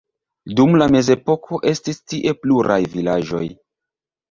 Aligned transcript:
Dum 0.59 0.71
la 0.81 0.87
mezepoko 0.95 1.61
estis 1.73 2.03
tie 2.15 2.35
pluraj 2.47 2.81
vilaĝoj. 2.97 3.47